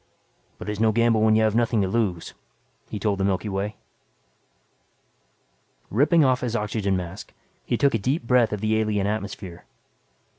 "But 0.57 0.67
it's 0.67 0.79
no 0.79 0.91
gamble 0.91 1.21
when 1.21 1.35
you 1.35 1.43
have 1.43 1.53
nothing 1.53 1.83
to 1.83 1.87
lose," 1.87 2.33
he 2.89 2.97
told 2.97 3.19
the 3.19 3.23
Milky 3.23 3.49
Way. 3.49 3.75
Ripping 5.91 6.25
off 6.25 6.41
his 6.41 6.55
oxygen 6.55 6.97
mask, 6.97 7.33
he 7.67 7.77
took 7.77 7.93
a 7.93 7.99
deep 7.99 8.23
breath 8.23 8.51
of 8.51 8.61
the 8.61 8.79
alien 8.79 9.05
atmosphere. 9.05 9.63